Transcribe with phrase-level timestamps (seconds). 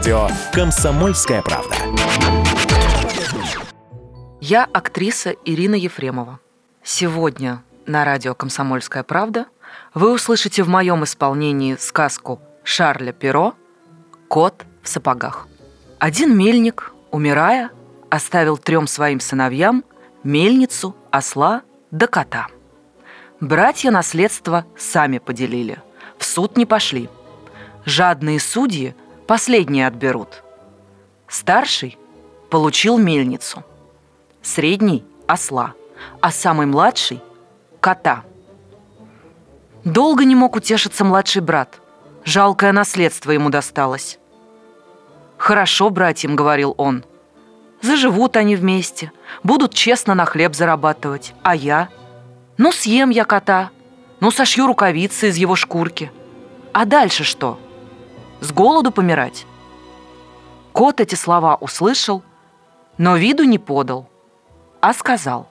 [0.00, 1.76] радио «Комсомольская правда».
[4.40, 6.40] Я актриса Ирина Ефремова.
[6.82, 9.44] Сегодня на радио «Комсомольская правда»
[9.92, 13.52] вы услышите в моем исполнении сказку Шарля Перо
[14.28, 15.46] «Кот в сапогах».
[15.98, 17.68] Один мельник, умирая,
[18.08, 19.84] оставил трем своим сыновьям
[20.24, 22.46] мельницу, осла да кота.
[23.38, 25.82] Братья наследство сами поделили,
[26.16, 27.10] в суд не пошли.
[27.84, 28.94] Жадные судьи
[29.30, 30.42] последние отберут.
[31.28, 31.96] Старший
[32.50, 33.62] получил мельницу,
[34.42, 35.74] средний– осла,
[36.20, 37.20] а самый младший–
[37.80, 38.24] кота.
[39.84, 41.80] Долго не мог утешиться младший брат.
[42.24, 44.18] Жалкое наследство ему досталось.
[45.36, 47.04] «Хорошо, братьям»,— говорил он.
[47.82, 49.12] «Заживут они вместе,
[49.44, 51.34] будут честно на хлеб зарабатывать.
[51.44, 51.88] А я?
[52.58, 53.70] Ну, съем я кота,
[54.18, 56.10] ну, сошью рукавицы из его шкурки.
[56.72, 57.60] А дальше что?
[58.40, 59.46] С голоду помирать?»
[60.72, 62.22] Кот эти слова услышал,
[62.98, 64.08] но виду не подал,
[64.80, 65.48] а сказал.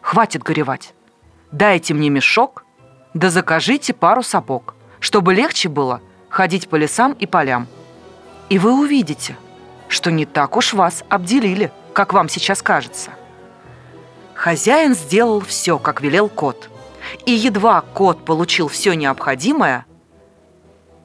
[0.00, 0.94] «Хватит горевать.
[1.52, 2.64] Дайте мне мешок,
[3.14, 7.66] да закажите пару сапог, чтобы легче было ходить по лесам и полям.
[8.50, 9.36] И вы увидите,
[9.88, 13.10] что не так уж вас обделили, как вам сейчас кажется.
[14.34, 16.68] Хозяин сделал все, как велел кот.
[17.24, 19.86] И едва кот получил все необходимое,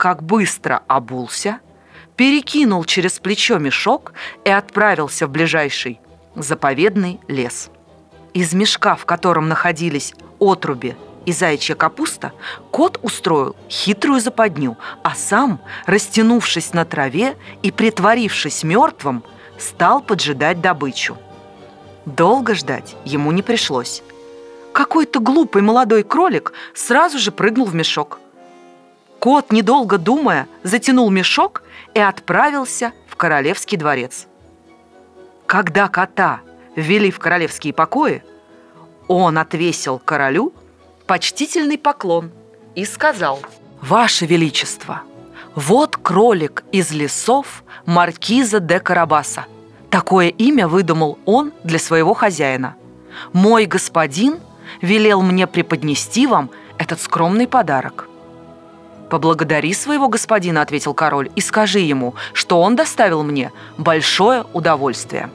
[0.01, 1.59] как быстро обулся,
[2.15, 4.13] перекинул через плечо мешок
[4.43, 5.99] и отправился в ближайший
[6.33, 7.69] заповедный лес.
[8.33, 10.95] Из мешка, в котором находились отруби
[11.27, 12.33] и заячья капуста,
[12.71, 19.23] кот устроил хитрую западню, а сам, растянувшись на траве и притворившись мертвым,
[19.59, 21.15] стал поджидать добычу.
[22.07, 24.01] Долго ждать ему не пришлось.
[24.73, 28.17] Какой-то глупый молодой кролик сразу же прыгнул в мешок.
[29.21, 31.61] Кот, недолго думая, затянул мешок
[31.93, 34.25] и отправился в королевский дворец.
[35.45, 36.41] Когда кота
[36.75, 38.23] ввели в королевские покои,
[39.07, 40.53] он отвесил королю
[41.05, 42.31] почтительный поклон
[42.73, 43.39] и сказал
[43.79, 45.03] «Ваше Величество,
[45.53, 49.45] вот кролик из лесов маркиза де Карабаса.
[49.91, 52.75] Такое имя выдумал он для своего хозяина.
[53.33, 54.39] Мой господин
[54.81, 56.49] велел мне преподнести вам
[56.79, 58.07] этот скромный подарок».
[59.11, 65.29] «Поблагодари своего господина»,— ответил король, «и скажи ему, что он доставил мне большое удовольствие».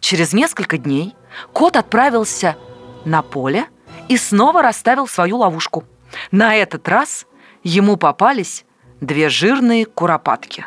[0.00, 1.14] Через несколько дней
[1.52, 2.56] кот отправился
[3.04, 3.66] на поле
[4.08, 5.84] и снова расставил свою ловушку.
[6.32, 7.26] На этот раз
[7.62, 8.64] ему попались
[9.00, 10.66] две жирные куропатки.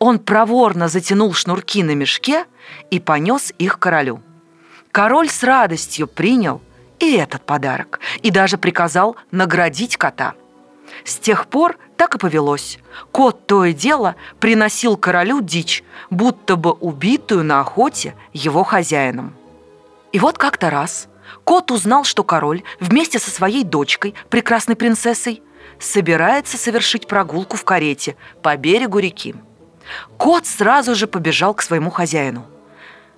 [0.00, 2.46] Он проворно затянул шнурки на мешке
[2.90, 4.22] и понес их королю.
[4.90, 6.60] Король с радостью принял
[6.98, 10.34] и этот подарок, и даже приказал наградить кота.
[11.04, 12.78] С тех пор так и повелось.
[13.12, 19.34] Кот то и дело приносил королю дичь, будто бы убитую на охоте его хозяином.
[20.12, 21.08] И вот как-то раз–
[21.44, 25.42] Кот узнал, что король вместе со своей дочкой, прекрасной принцессой,
[25.78, 29.34] собирается совершить прогулку в карете по берегу реки.
[30.16, 32.46] Кот сразу же побежал к своему хозяину.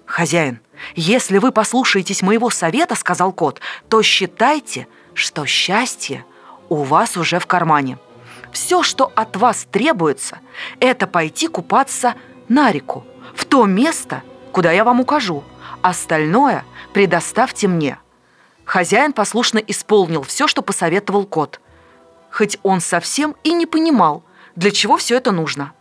[0.04, 0.60] «Хозяин,
[0.94, 6.24] если вы послушаетесь моего совета,— сказал кот,— то считайте, что счастье
[6.68, 7.98] у вас уже в кармане.
[8.52, 10.38] Все, что от вас требуется,
[10.80, 12.14] это пойти купаться
[12.48, 15.44] на реку, в то место, куда я вам укажу.
[15.82, 17.98] Остальное предоставьте мне».
[18.64, 21.60] Хозяин послушно исполнил все, что посоветовал кот.
[22.30, 24.24] Хоть он совсем и не понимал,
[24.56, 25.72] для чего все это нужно.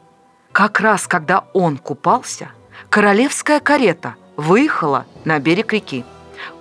[0.53, 2.49] Как раз когда он купался,
[2.89, 6.05] королевская карета выехала на берег реки.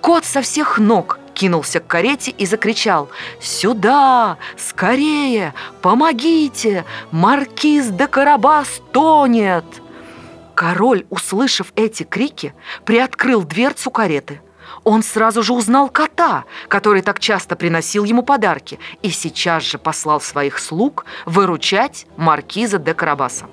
[0.00, 3.08] Кот со всех ног кинулся к карете и закричал
[3.40, 4.38] «Сюда!
[4.56, 5.52] Скорее!
[5.82, 6.84] Помогите!
[7.12, 9.64] Маркиз де Карабас тонет!»
[10.54, 12.54] Король, услышав эти крики,
[12.84, 14.40] приоткрыл дверцу кареты–
[14.86, 20.20] он сразу же узнал кота, который так часто приносил ему подарки, и сейчас же послал
[20.20, 23.46] своих слуг выручать маркиза де Карабаса.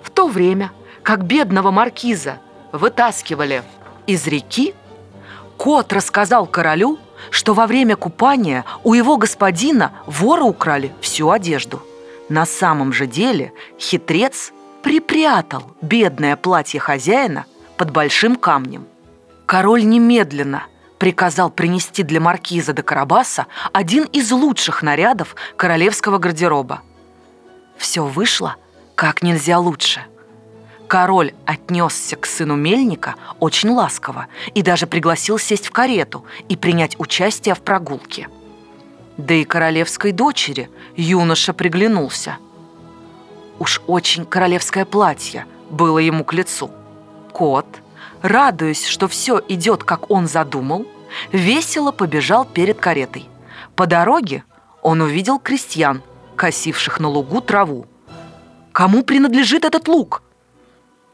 [0.00, 0.70] В то время,
[1.02, 2.38] как бедного маркиза
[2.70, 3.64] вытаскивали
[4.06, 4.74] из реки,
[5.58, 6.98] кот рассказал королю,
[7.30, 11.82] что во время купания у его господина воры украли всю одежду.
[12.30, 14.52] На самом же деле хитрец
[14.82, 17.44] припрятал бедное платье хозяина
[17.76, 18.86] под большим камнем–
[19.48, 20.64] Король немедленно
[20.98, 26.82] приказал принести для маркиза де Карабаса один из лучших нарядов королевского гардероба.
[27.78, 28.56] Все вышло
[28.94, 30.04] как нельзя лучше.
[30.88, 36.98] Король отнесся к сыну мельника очень ласково и даже пригласил сесть в карету и принять
[36.98, 38.28] участие в прогулке.
[39.18, 42.38] Да и королевской дочери юноша приглянулся.
[43.58, 46.70] Уж очень королевское платье было ему к лицу.
[47.34, 47.66] Кот,
[48.22, 50.86] радуясь, что все идет, как он задумал,
[51.32, 53.28] весело побежал перед каретой.
[53.76, 54.42] По дороге
[54.80, 56.02] он увидел крестьян,
[56.34, 57.86] косивших на лугу траву.
[58.72, 60.22] «Кому принадлежит этот лук?»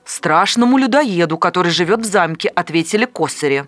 [0.04, 3.66] «Страшному людоеду, который живет в замке»,— ответили косари.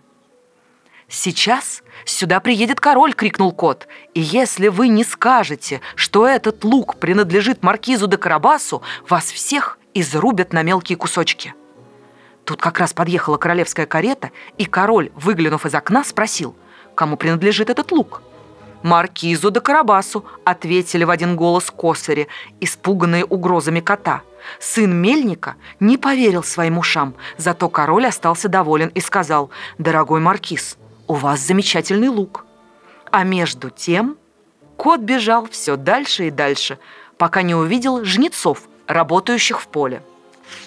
[1.08, 3.86] «Сейчас сюда приедет король!»— крикнул кот.
[4.12, 10.52] «И если вы не скажете, что этот лук принадлежит маркизу де Карабасу, вас всех изрубят
[10.52, 11.54] на мелкие кусочки».
[12.44, 16.54] Тут как раз подъехала королевская карета, и король, выглянув из окна, спросил,
[16.94, 18.22] кому принадлежит этот лук.
[18.82, 22.28] «Маркизу де Карабасу»,— ответили в один голос косари,
[22.60, 24.22] испуганные угрозами кота.
[24.58, 30.76] Сын Мельника не поверил своим ушам, зато король остался доволен и сказал, «Дорогой маркиз,
[31.06, 32.44] у вас замечательный лук».
[33.10, 34.16] А между тем
[34.76, 36.78] кот бежал все дальше и дальше,
[37.18, 40.02] пока не увидел жнецов, работающих в поле.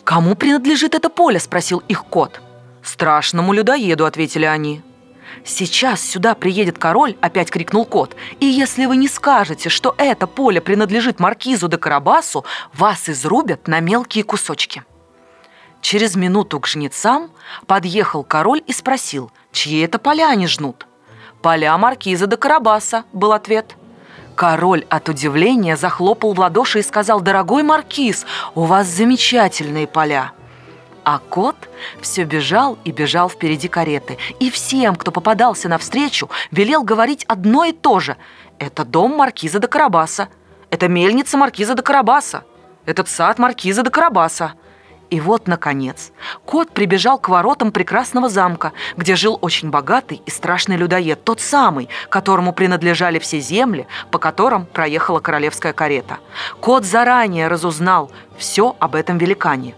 [0.04, 2.42] «Кому принадлежит это поле?»– спросил их кот.
[2.84, 4.82] «Страшному людоеду»,– ответили они.
[5.44, 8.16] «Сейчас сюда приедет король»,– опять крикнул кот.
[8.40, 13.80] «И если вы не скажете, что это поле принадлежит маркизу де Карабасу, вас изрубят на
[13.80, 14.84] мелкие кусочки».
[15.82, 17.32] Через минуту к жнецам
[17.66, 20.86] подъехал король и спросил, чьи это поля они жнут.
[21.42, 23.76] «Поля маркиза де Карабаса»,– был ответ.
[24.36, 28.26] Король от удивления захлопал в ладоши и сказал, «Дорогой маркиз,
[28.56, 30.32] у вас замечательные поля».
[31.12, 31.56] А кот
[32.02, 34.20] все бежал и бежал впереди кареты.
[34.40, 38.16] И всем, кто попадался навстречу, велел говорить одно и то же.
[38.60, 40.28] «Это дом маркиза де Карабаса.
[40.70, 42.44] Это мельница маркиза де Карабаса.
[42.86, 44.54] Этот сад маркиза де Карабаса».
[45.10, 46.12] И вот, наконец,
[46.46, 51.90] кот прибежал к воротам прекрасного замка, где жил очень богатый и страшный людоед, тот самый,
[52.10, 56.20] которому принадлежали все земли, по которым проехала королевская карета.
[56.60, 59.74] Кот заранее разузнал все об этом великане.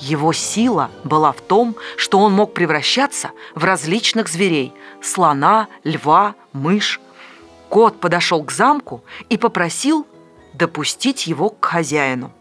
[0.00, 7.00] Его сила была в том, что он мог превращаться в различных зверей– слона, льва, мышь.
[7.68, 10.06] Кот подошел к замку и попросил
[10.54, 12.32] допустить его к хозяину.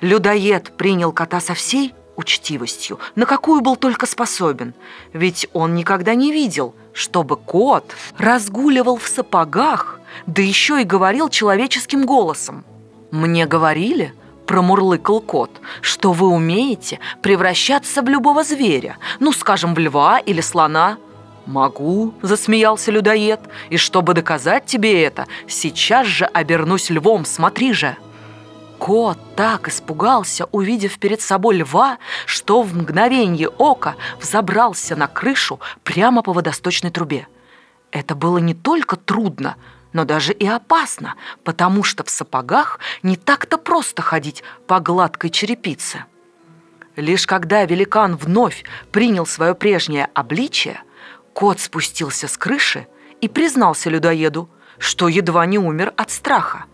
[0.00, 4.72] Людоед принял кота со всей учтивостью, на какую был только способен,
[5.12, 12.06] ведь он никогда не видел, чтобы кот разгуливал в сапогах, да еще и говорил человеческим
[12.06, 12.64] голосом.
[13.10, 14.14] «Мне говорили»,–
[14.46, 15.50] промурлыкал кот,–
[15.80, 20.98] «что вы умеете превращаться в любого зверя, ну, скажем, в льва или слона».
[21.46, 27.96] «Могу»,– засмеялся людоед,– «и чтобы доказать тебе это, сейчас же обернусь львом, смотри же».
[28.78, 36.22] Кот так испугался, увидев перед собой льва, что в мгновение ока взобрался на крышу прямо
[36.22, 37.26] по водосточной трубе.
[37.92, 39.56] Это было не только трудно,
[39.94, 41.14] но даже и опасно,
[41.44, 46.04] потому что в сапогах не так-то просто ходить по гладкой черепице.
[46.96, 50.82] Лишь когда великан вновь принял свое прежнее обличие,
[51.32, 52.86] кот спустился с крыши
[53.20, 56.64] и признался людоеду, что едва не умер от страха.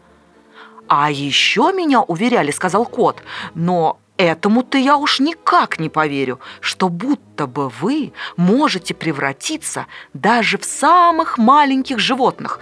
[0.88, 3.22] «А еще меня уверяли»,— сказал кот,
[3.54, 10.64] «но этому-то я уж никак не поверю, что будто бы вы можете превратиться даже в
[10.64, 12.60] самых маленьких животных,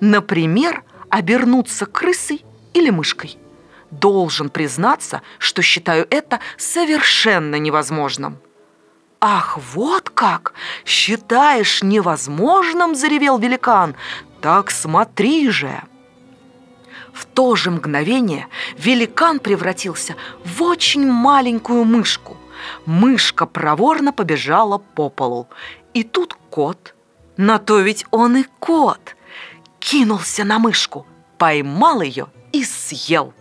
[0.00, 2.44] например, обернуться крысой
[2.74, 3.38] или мышкой.
[3.90, 8.38] Должен признаться, что считаю это совершенно невозможным».
[9.20, 10.52] «Ах, вот как!
[10.84, 13.96] Считаешь невозможным?»– заревел великан.
[14.40, 15.82] «Так смотри же!»
[17.12, 22.36] В то же мгновение великан превратился в очень маленькую мышку.
[22.84, 25.48] Мышка проворно побежала по полу.
[25.94, 26.94] И тут кот,
[27.38, 29.16] на то ведь он и кот,
[29.86, 31.06] кинулся на мышку,
[31.38, 33.32] поймал ее и съел.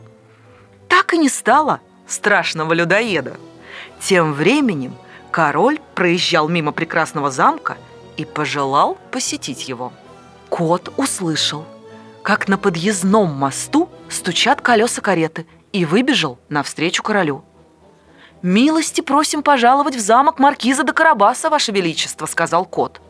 [0.88, 3.38] Так и не стало страшного людоеда.
[4.00, 4.96] Тем временем
[5.32, 7.78] король проезжал мимо прекрасного замка
[8.16, 9.92] и пожелал посетить его.
[10.50, 11.66] Кот услышал,
[12.22, 17.44] как на подъездном мосту стучат колеса кареты, и выбежал навстречу королю.
[18.44, 23.02] «Милости просим пожаловать в замок маркиза де Карабаса, ваше величество»,— сказал кот.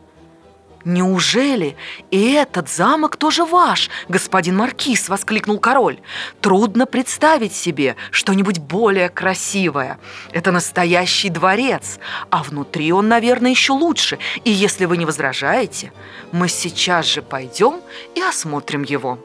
[0.86, 1.76] «Неужели
[2.12, 5.98] и этот замок тоже ваш, господин Маркиз?»– воскликнул король.
[6.40, 9.98] «Трудно представить себе что-нибудь более красивое.
[10.30, 11.98] Это настоящий дворец,
[12.30, 14.20] а внутри он, наверное, еще лучше.
[14.44, 15.92] И если вы не возражаете,
[16.30, 17.80] мы сейчас же пойдем
[18.14, 19.18] и осмотрим его».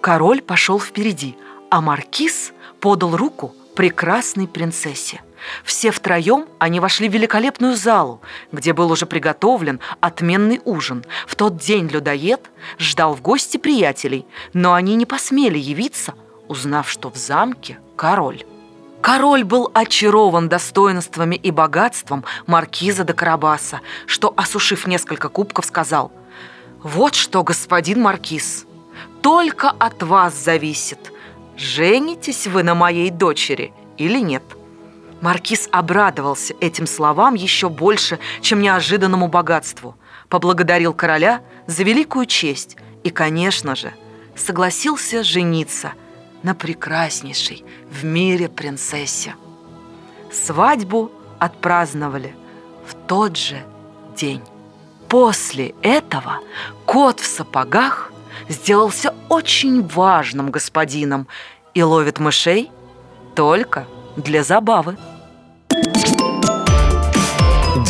[0.00, 1.36] Король пошел впереди,
[1.72, 5.22] а Маркиз подал руку прекрасной принцессе–
[5.64, 8.20] все втроем они вошли в великолепную залу,
[8.52, 11.04] где был уже приготовлен отменный ужин.
[11.26, 16.14] В тот день людоед ждал в гости приятелей, но они не посмели явиться,
[16.48, 18.44] узнав, что в замке король.
[19.00, 26.12] Король был очарован достоинствами и богатством маркиза де Карабаса, что, осушив несколько кубков, сказал
[26.82, 28.66] «Вот что, господин маркиз,
[29.22, 31.12] только от вас зависит,
[31.56, 34.42] женитесь вы на моей дочери или нет».
[35.20, 39.96] Маркиз обрадовался этим словам еще больше, чем неожиданному богатству,
[40.28, 43.92] поблагодарил короля за великую честь и, конечно же,
[44.34, 45.92] согласился жениться
[46.42, 49.34] на прекраснейшей в мире принцессе.
[50.32, 52.34] Свадьбу отпраздновали
[52.86, 53.62] в тот же
[54.16, 54.42] день.
[55.08, 56.38] После этого
[56.86, 58.12] кот в сапогах
[58.48, 61.26] сделался очень важным господином
[61.74, 62.70] и ловит мышей
[63.34, 63.86] только
[64.16, 64.96] для забавы.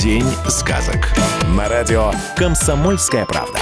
[0.02, 1.12] День сказок.
[1.54, 3.58] На радио «Комсомольская правда».